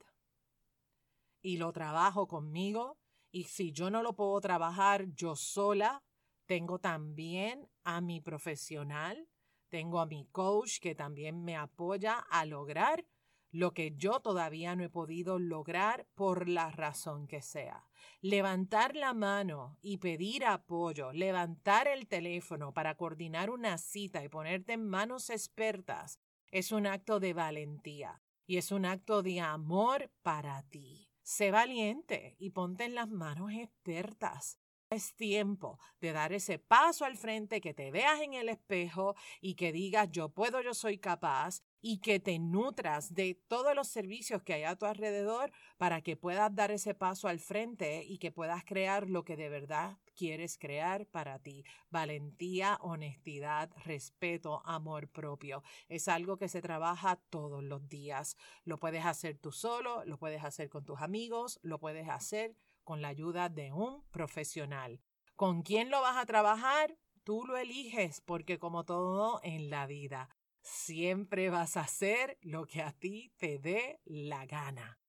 Y 1.42 1.58
lo 1.58 1.72
trabajo 1.72 2.28
conmigo. 2.28 2.98
Y 3.32 3.46
si 3.46 3.72
yo 3.72 3.90
no 3.90 4.02
lo 4.02 4.16
puedo 4.16 4.40
trabajar 4.42 5.06
yo 5.14 5.36
sola, 5.36 6.04
tengo 6.46 6.80
también 6.80 7.70
a 7.84 8.02
mi 8.02 8.22
profesional, 8.22 9.28
tengo 9.70 10.00
a 10.00 10.06
mi 10.06 10.26
coach 10.32 10.80
que 10.80 10.96
también 10.96 11.44
me 11.44 11.58
apoya 11.58 12.20
a 12.30 12.46
lograr 12.46 13.06
lo 13.52 13.74
que 13.74 13.96
yo 13.96 14.20
todavía 14.20 14.76
no 14.76 14.84
he 14.84 14.90
podido 14.90 15.40
lograr 15.40 16.06
por 16.16 16.48
la 16.50 16.72
razón 16.72 17.28
que 17.28 17.42
sea. 17.42 17.88
Levantar 18.22 18.96
la 18.96 19.14
mano 19.14 19.78
y 19.82 19.98
pedir 19.98 20.46
apoyo, 20.46 21.12
levantar 21.14 21.88
el 21.88 22.08
teléfono 22.08 22.74
para 22.74 22.96
coordinar 22.96 23.50
una 23.50 23.78
cita 23.78 24.24
y 24.24 24.30
ponerte 24.30 24.74
en 24.74 24.88
manos 24.88 25.30
expertas 25.30 26.20
es 26.52 26.72
un 26.72 26.88
acto 26.88 27.20
de 27.20 27.34
valentía 27.34 28.22
y 28.46 28.58
es 28.58 28.72
un 28.72 28.86
acto 28.86 29.24
de 29.24 29.42
amor 29.42 30.12
para 30.22 30.64
ti. 30.64 31.10
Sé 31.22 31.52
valiente 31.52 32.36
y 32.40 32.52
ponte 32.52 32.86
en 32.86 32.96
las 32.96 33.10
manos 33.10 33.52
expertas. 33.52 34.60
Es 34.90 35.16
tiempo 35.16 35.80
de 36.00 36.14
dar 36.14 36.32
ese 36.32 36.60
paso 36.60 37.04
al 37.04 37.18
frente, 37.18 37.60
que 37.60 37.74
te 37.74 37.92
veas 37.92 38.22
en 38.22 38.34
el 38.34 38.48
espejo 38.48 39.16
y 39.42 39.56
que 39.56 39.74
digas 39.74 40.08
yo 40.12 40.30
puedo, 40.30 40.62
yo 40.62 40.74
soy 40.74 40.98
capaz 40.98 41.62
y 41.82 41.98
que 41.98 42.22
te 42.22 42.40
nutras 42.40 43.14
de 43.14 43.36
todos 43.50 43.76
los 43.76 43.90
servicios 43.90 44.44
que 44.44 44.54
hay 44.54 44.64
a 44.64 44.78
tu 44.78 44.86
alrededor 44.86 45.52
para 45.78 46.02
que 46.02 46.16
puedas 46.16 46.56
dar 46.56 46.72
ese 46.72 46.94
paso 46.94 47.28
al 47.28 47.40
frente 47.40 48.06
y 48.06 48.18
que 48.18 48.32
puedas 48.32 48.64
crear 48.64 49.10
lo 49.10 49.26
que 49.26 49.36
de 49.36 49.50
verdad 49.50 49.98
quieres 50.16 50.58
crear 50.58 51.06
para 51.06 51.38
ti. 51.40 51.66
Valentía, 51.90 52.78
honestidad, 52.82 53.70
respeto, 53.84 54.62
amor 54.66 55.10
propio. 55.10 55.64
Es 55.90 56.08
algo 56.08 56.38
que 56.38 56.48
se 56.48 56.62
trabaja 56.62 57.18
todos 57.30 57.62
los 57.62 57.90
días. 57.90 58.38
Lo 58.64 58.80
puedes 58.80 59.06
hacer 59.06 59.38
tú 59.38 59.52
solo, 59.52 60.06
lo 60.06 60.18
puedes 60.18 60.46
hacer 60.46 60.70
con 60.70 60.86
tus 60.86 61.02
amigos, 61.02 61.60
lo 61.62 61.78
puedes 61.78 62.08
hacer 62.08 62.56
con 62.88 63.02
la 63.02 63.10
ayuda 63.10 63.50
de 63.50 63.74
un 63.74 64.02
profesional. 64.12 65.02
¿Con 65.36 65.62
quién 65.62 65.90
lo 65.90 66.00
vas 66.00 66.16
a 66.16 66.26
trabajar? 66.26 66.98
Tú 67.26 67.44
lo 67.46 67.58
eliges 67.58 68.22
porque 68.22 68.60
como 68.60 68.86
todo 68.86 69.42
en 69.44 69.70
la 69.70 69.88
vida, 69.88 70.30
siempre 70.62 71.50
vas 71.50 71.76
a 71.76 71.82
hacer 71.82 72.38
lo 72.42 72.66
que 72.66 72.82
a 72.82 72.94
ti 72.94 73.34
te 73.36 73.60
dé 73.60 74.00
la 74.06 74.46
gana. 74.46 75.02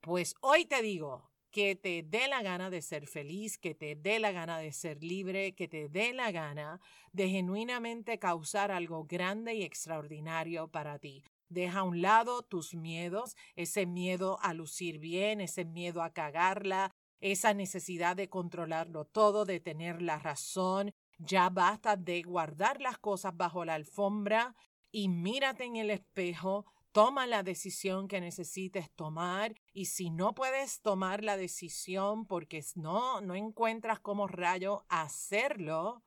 Pues 0.00 0.34
hoy 0.40 0.64
te 0.64 0.82
digo, 0.82 1.30
que 1.52 1.76
te 1.76 2.02
dé 2.02 2.26
la 2.26 2.42
gana 2.42 2.68
de 2.68 2.82
ser 2.82 3.06
feliz, 3.06 3.58
que 3.58 3.76
te 3.76 3.94
dé 3.94 4.18
la 4.18 4.32
gana 4.32 4.58
de 4.58 4.72
ser 4.72 5.02
libre, 5.02 5.54
que 5.54 5.68
te 5.68 5.88
dé 5.88 6.12
la 6.12 6.32
gana 6.32 6.80
de 7.12 7.28
genuinamente 7.28 8.18
causar 8.18 8.72
algo 8.72 9.04
grande 9.04 9.54
y 9.54 9.62
extraordinario 9.62 10.66
para 10.66 10.98
ti. 10.98 11.22
Deja 11.48 11.80
a 11.80 11.84
un 11.84 12.02
lado 12.02 12.42
tus 12.42 12.74
miedos, 12.74 13.36
ese 13.56 13.86
miedo 13.86 14.38
a 14.42 14.52
lucir 14.54 14.98
bien, 14.98 15.40
ese 15.40 15.64
miedo 15.64 16.02
a 16.02 16.12
cagarla, 16.12 16.92
esa 17.20 17.54
necesidad 17.54 18.16
de 18.16 18.28
controlarlo 18.28 19.04
todo, 19.04 19.44
de 19.44 19.60
tener 19.60 20.02
la 20.02 20.18
razón. 20.18 20.92
Ya 21.18 21.50
basta 21.50 21.96
de 21.96 22.22
guardar 22.22 22.80
las 22.80 22.98
cosas 22.98 23.36
bajo 23.36 23.64
la 23.64 23.74
alfombra 23.74 24.56
y 24.90 25.08
mírate 25.08 25.64
en 25.64 25.76
el 25.76 25.90
espejo, 25.90 26.66
toma 26.92 27.26
la 27.26 27.42
decisión 27.42 28.08
que 28.08 28.20
necesites 28.20 28.90
tomar 28.90 29.54
y 29.72 29.86
si 29.86 30.10
no 30.10 30.34
puedes 30.34 30.80
tomar 30.80 31.22
la 31.22 31.36
decisión 31.36 32.26
porque 32.26 32.64
no, 32.74 33.20
no 33.20 33.34
encuentras 33.34 34.00
cómo 34.00 34.26
rayo 34.26 34.84
hacerlo, 34.88 36.02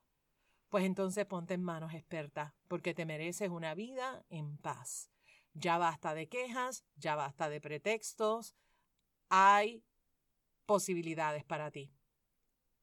pues 0.68 0.84
entonces 0.84 1.24
ponte 1.26 1.54
en 1.54 1.62
manos 1.62 1.94
expertas 1.94 2.52
porque 2.68 2.94
te 2.94 3.06
mereces 3.06 3.48
una 3.48 3.74
vida 3.74 4.24
en 4.28 4.58
paz. 4.58 5.10
Ya 5.54 5.78
basta 5.78 6.14
de 6.14 6.28
quejas, 6.28 6.84
ya 6.96 7.14
basta 7.14 7.48
de 7.48 7.60
pretextos, 7.60 8.56
hay 9.28 9.84
posibilidades 10.66 11.44
para 11.44 11.70
ti. 11.70 11.92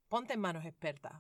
Ponte 0.07 0.33
en 0.33 0.39
manos 0.39 0.65
expertas. 0.65 1.13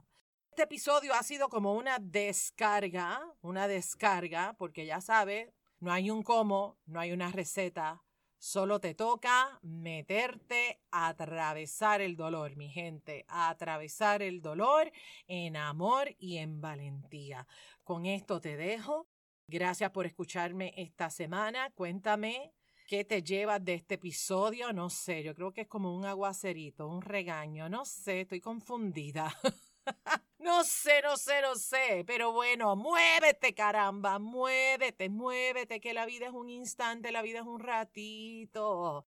Este 0.49 0.63
episodio 0.63 1.13
ha 1.13 1.23
sido 1.23 1.47
como 1.47 1.75
una 1.75 1.97
descarga, 1.99 3.21
una 3.41 3.67
descarga, 3.67 4.53
porque 4.57 4.85
ya 4.85 4.99
sabes, 4.99 5.49
no 5.79 5.91
hay 5.91 6.11
un 6.11 6.23
cómo, 6.23 6.77
no 6.85 6.99
hay 6.99 7.13
una 7.13 7.31
receta, 7.31 8.03
solo 8.37 8.81
te 8.81 8.93
toca 8.93 9.59
meterte 9.61 10.81
a 10.91 11.07
atravesar 11.07 12.01
el 12.01 12.15
dolor, 12.15 12.55
mi 12.57 12.69
gente, 12.69 13.23
a 13.27 13.49
atravesar 13.49 14.21
el 14.21 14.41
dolor 14.41 14.91
en 15.27 15.55
amor 15.55 16.15
y 16.17 16.37
en 16.37 16.59
valentía. 16.59 17.47
Con 17.83 18.05
esto 18.05 18.41
te 18.41 18.57
dejo. 18.57 19.07
Gracias 19.47 19.91
por 19.91 20.05
escucharme 20.05 20.73
esta 20.75 21.09
semana. 21.09 21.71
Cuéntame 21.75 22.53
qué 22.91 23.05
te 23.05 23.23
llevas 23.23 23.63
de 23.63 23.75
este 23.75 23.95
episodio. 23.95 24.73
No 24.73 24.89
sé, 24.89 25.23
yo 25.23 25.33
creo 25.33 25.53
que 25.53 25.61
es 25.61 25.67
como 25.69 25.95
un 25.95 26.03
aguacerito, 26.03 26.89
un 26.89 27.01
regaño. 27.01 27.69
No 27.69 27.85
sé, 27.85 28.21
estoy 28.21 28.41
confundida. 28.41 29.33
No 30.37 30.63
sé, 30.63 31.01
no 31.03 31.17
sé, 31.17 31.41
no 31.41 31.55
sé, 31.55 32.03
pero 32.05 32.31
bueno, 32.33 32.75
muévete, 32.75 33.53
caramba, 33.53 34.17
muévete, 34.19 35.07
muévete, 35.09 35.79
que 35.79 35.93
la 35.93 36.05
vida 36.05 36.27
es 36.27 36.33
un 36.33 36.49
instante, 36.49 37.11
la 37.11 37.21
vida 37.21 37.39
es 37.39 37.45
un 37.45 37.59
ratito. 37.59 39.07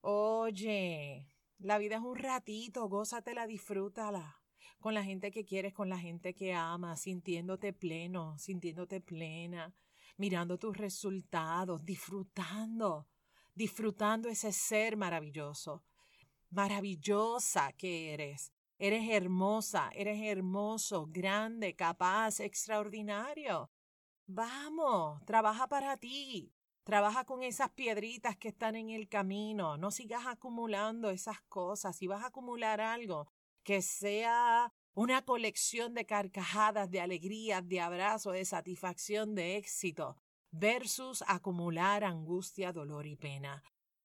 Oye, 0.00 1.26
la 1.58 1.78
vida 1.78 1.96
es 1.96 2.02
un 2.02 2.16
ratito, 2.16 2.86
gózatela, 2.88 3.46
disfrútala. 3.46 4.40
Con 4.78 4.92
la 4.94 5.04
gente 5.04 5.30
que 5.30 5.44
quieres, 5.44 5.72
con 5.72 5.88
la 5.88 5.98
gente 5.98 6.34
que 6.34 6.52
amas, 6.52 7.00
sintiéndote 7.00 7.72
pleno, 7.72 8.38
sintiéndote 8.38 9.00
plena, 9.00 9.74
mirando 10.16 10.58
tus 10.58 10.76
resultados, 10.76 11.84
disfrutando, 11.84 13.08
disfrutando 13.54 14.28
ese 14.28 14.52
ser 14.52 14.96
maravilloso, 14.96 15.82
maravillosa 16.50 17.72
que 17.72 18.12
eres 18.12 18.52
Eres 18.78 19.08
hermosa, 19.08 19.90
eres 19.94 20.20
hermoso, 20.20 21.06
grande, 21.06 21.76
capaz, 21.76 22.40
extraordinario. 22.40 23.70
Vamos, 24.26 25.24
trabaja 25.24 25.68
para 25.68 25.96
ti. 25.96 26.52
Trabaja 26.82 27.24
con 27.24 27.42
esas 27.42 27.70
piedritas 27.70 28.36
que 28.36 28.48
están 28.48 28.74
en 28.74 28.90
el 28.90 29.08
camino. 29.08 29.78
No 29.78 29.90
sigas 29.90 30.26
acumulando 30.26 31.10
esas 31.10 31.40
cosas. 31.42 31.96
Si 31.96 32.08
vas 32.08 32.24
a 32.24 32.26
acumular 32.26 32.80
algo, 32.80 33.28
que 33.62 33.80
sea 33.80 34.72
una 34.92 35.24
colección 35.24 35.94
de 35.94 36.04
carcajadas, 36.04 36.90
de 36.90 37.00
alegrías, 37.00 37.66
de 37.66 37.80
abrazos, 37.80 38.34
de 38.34 38.44
satisfacción, 38.44 39.34
de 39.34 39.56
éxito, 39.56 40.16
versus 40.58 41.24
acumular 41.26 42.04
angustia, 42.04 42.72
dolor 42.72 43.06
y 43.06 43.16
pena. 43.16 43.62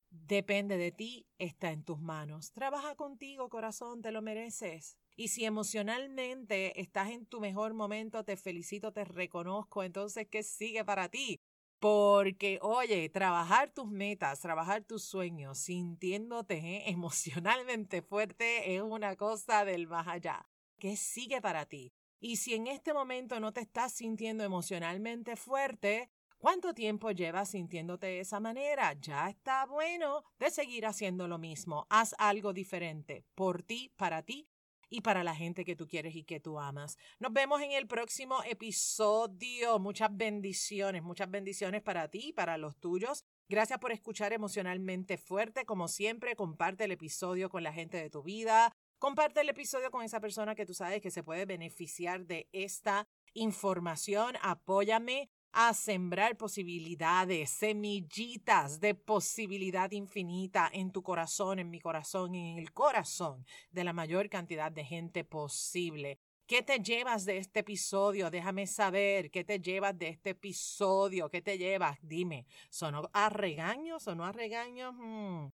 Depende 0.09 0.77
de 0.77 0.91
ti, 0.91 1.27
está 1.37 1.71
en 1.71 1.83
tus 1.83 1.99
manos. 1.99 2.51
Trabaja 2.51 2.95
contigo, 2.95 3.49
corazón, 3.49 4.01
te 4.01 4.11
lo 4.11 4.23
mereces. 4.23 4.97
Y 5.15 5.27
si 5.27 5.45
emocionalmente 5.45 6.81
estás 6.81 7.09
en 7.09 7.27
tu 7.27 7.39
mejor 7.39 7.75
momento, 7.75 8.23
te 8.23 8.35
felicito, 8.35 8.91
te 8.91 9.05
reconozco, 9.05 9.83
entonces, 9.83 10.27
¿qué 10.27 10.41
sigue 10.41 10.83
para 10.83 11.09
ti? 11.09 11.39
Porque, 11.77 12.57
oye, 12.63 13.07
trabajar 13.09 13.71
tus 13.71 13.87
metas, 13.87 14.39
trabajar 14.39 14.83
tus 14.83 15.03
sueños, 15.03 15.59
sintiéndote 15.59 16.89
emocionalmente 16.89 18.01
fuerte 18.01 18.75
es 18.75 18.81
una 18.81 19.15
cosa 19.15 19.63
del 19.65 19.87
más 19.87 20.07
allá. 20.07 20.49
¿Qué 20.79 20.95
sigue 20.97 21.41
para 21.41 21.65
ti? 21.67 21.93
Y 22.19 22.37
si 22.37 22.55
en 22.55 22.67
este 22.67 22.93
momento 22.93 23.39
no 23.39 23.53
te 23.53 23.61
estás 23.61 23.93
sintiendo 23.93 24.43
emocionalmente 24.43 25.35
fuerte, 25.35 26.09
¿Cuánto 26.39 26.73
tiempo 26.73 27.11
llevas 27.11 27.49
sintiéndote 27.49 28.07
de 28.07 28.21
esa 28.21 28.39
manera? 28.39 28.93
Ya 28.93 29.29
está 29.29 29.65
bueno 29.65 30.23
de 30.39 30.49
seguir 30.49 30.85
haciendo 30.85 31.27
lo 31.27 31.37
mismo. 31.37 31.85
Haz 31.89 32.15
algo 32.17 32.53
diferente 32.53 33.25
por 33.35 33.61
ti, 33.61 33.91
para 33.97 34.23
ti 34.23 34.47
y 34.89 35.01
para 35.01 35.25
la 35.25 35.35
gente 35.35 35.65
que 35.65 35.75
tú 35.75 35.85
quieres 35.85 36.15
y 36.15 36.23
que 36.23 36.39
tú 36.39 36.57
amas. 36.57 36.97
Nos 37.19 37.33
vemos 37.33 37.61
en 37.61 37.73
el 37.73 37.87
próximo 37.87 38.41
episodio. 38.45 39.79
Muchas 39.79 40.15
bendiciones, 40.15 41.03
muchas 41.03 41.29
bendiciones 41.29 41.81
para 41.81 42.07
ti 42.07 42.29
y 42.29 42.33
para 42.33 42.57
los 42.57 42.77
tuyos. 42.77 43.25
Gracias 43.49 43.77
por 43.79 43.91
escuchar 43.91 44.31
emocionalmente 44.31 45.17
fuerte. 45.17 45.65
Como 45.65 45.89
siempre, 45.89 46.37
comparte 46.37 46.85
el 46.85 46.91
episodio 46.93 47.49
con 47.49 47.63
la 47.63 47.73
gente 47.73 47.97
de 47.97 48.09
tu 48.09 48.23
vida. 48.23 48.73
Comparte 48.97 49.41
el 49.41 49.49
episodio 49.49 49.91
con 49.91 50.03
esa 50.03 50.21
persona 50.21 50.55
que 50.55 50.65
tú 50.65 50.73
sabes 50.73 51.01
que 51.01 51.11
se 51.11 51.21
puede 51.21 51.45
beneficiar 51.45 52.25
de 52.25 52.47
esta 52.53 53.09
información. 53.33 54.35
Apóyame 54.41 55.29
a 55.51 55.73
sembrar 55.73 56.37
posibilidades, 56.37 57.49
semillitas 57.49 58.79
de 58.79 58.95
posibilidad 58.95 59.91
infinita 59.91 60.69
en 60.71 60.91
tu 60.91 61.01
corazón, 61.01 61.59
en 61.59 61.69
mi 61.69 61.79
corazón, 61.79 62.35
en 62.35 62.57
el 62.57 62.71
corazón 62.71 63.45
de 63.71 63.83
la 63.83 63.93
mayor 63.93 64.29
cantidad 64.29 64.71
de 64.71 64.85
gente 64.85 65.23
posible. 65.23 66.19
¿Qué 66.49 66.63
te 66.63 66.79
llevas 66.79 67.25
de 67.25 67.37
este 67.37 67.59
episodio? 67.59 68.31
Déjame 68.31 68.65
saber. 68.65 69.29
¿Qué 69.29 69.43
te 69.43 69.59
llevas 69.59 69.95
de 69.97 70.07
este 70.07 70.31
episodio? 70.31 71.29
¿Qué 71.29 71.43
te 71.43 71.59
llevas? 71.59 71.99
Dime. 72.01 72.47
¿Sonó 72.71 73.07
a 73.13 73.29
regaño? 73.29 73.99
¿Sonó 73.99 74.25
a 74.25 74.31
regaño? 74.31 74.93
Hmm. 74.93 75.51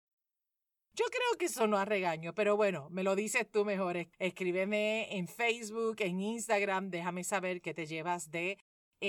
Yo 0.93 1.03
creo 1.07 1.37
que 1.37 1.49
sonó 1.49 1.77
a 1.77 1.83
regaño, 1.83 2.33
pero 2.33 2.55
bueno, 2.55 2.87
me 2.89 3.03
lo 3.03 3.17
dices 3.17 3.51
tú 3.51 3.65
mejor. 3.65 4.07
Escríbeme 4.17 5.17
en 5.17 5.27
Facebook, 5.27 5.97
en 5.99 6.21
Instagram. 6.21 6.89
Déjame 6.89 7.25
saber 7.25 7.61
qué 7.61 7.73
te 7.73 7.85
llevas 7.85 8.31
de 8.31 8.57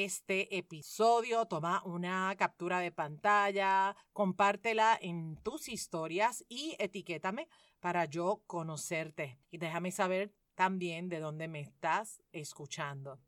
este 0.04 0.56
episodio, 0.56 1.46
toma 1.46 1.82
una 1.84 2.34
captura 2.36 2.80
de 2.80 2.92
pantalla, 2.92 3.96
compártela 4.12 4.98
en 5.00 5.36
tus 5.42 5.68
historias 5.68 6.44
y 6.48 6.76
etiquétame 6.78 7.48
para 7.80 8.04
yo 8.04 8.42
conocerte. 8.46 9.40
Y 9.50 9.58
déjame 9.58 9.92
saber 9.92 10.34
también 10.54 11.08
de 11.08 11.20
dónde 11.20 11.48
me 11.48 11.60
estás 11.60 12.22
escuchando. 12.32 13.20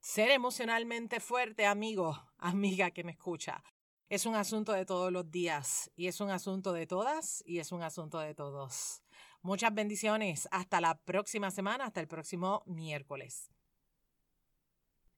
Ser 0.00 0.30
emocionalmente 0.30 1.20
fuerte, 1.20 1.66
amigo, 1.66 2.20
amiga 2.38 2.90
que 2.90 3.04
me 3.04 3.12
escucha, 3.12 3.62
es 4.08 4.24
un 4.24 4.36
asunto 4.36 4.72
de 4.72 4.86
todos 4.86 5.10
los 5.10 5.30
días 5.30 5.90
y 5.96 6.06
es 6.06 6.20
un 6.20 6.30
asunto 6.30 6.72
de 6.72 6.86
todas 6.86 7.42
y 7.44 7.58
es 7.58 7.72
un 7.72 7.82
asunto 7.82 8.20
de 8.20 8.34
todos. 8.34 9.02
Muchas 9.42 9.74
bendiciones. 9.74 10.48
Hasta 10.52 10.80
la 10.80 10.98
próxima 10.98 11.50
semana, 11.50 11.86
hasta 11.86 12.00
el 12.00 12.08
próximo 12.08 12.62
miércoles. 12.66 13.50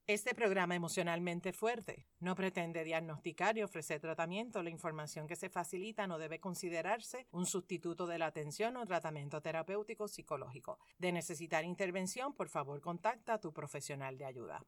Este 0.09 0.35
programa 0.35 0.75
emocionalmente 0.75 1.53
fuerte 1.53 2.07
no 2.21 2.35
pretende 2.35 2.83
diagnosticar 2.83 3.59
y 3.59 3.63
ofrecer 3.63 4.01
tratamiento. 4.01 4.63
La 4.63 4.71
información 4.71 5.27
que 5.27 5.37
se 5.37 5.51
facilita 5.51 6.07
no 6.07 6.17
debe 6.17 6.41
considerarse 6.41 7.27
un 7.31 7.45
sustituto 7.45 8.07
de 8.07 8.17
la 8.17 8.25
atención 8.25 8.79
o 8.79 8.87
tratamiento 8.87 9.43
terapéutico 9.43 10.09
psicológico. 10.09 10.79
De 10.97 11.13
necesitar 11.13 11.63
intervención, 11.63 12.33
por 12.33 12.49
favor 12.49 12.81
contacta 12.81 13.35
a 13.35 13.39
tu 13.39 13.53
profesional 13.53 14.17
de 14.17 14.25
ayuda. 14.25 14.65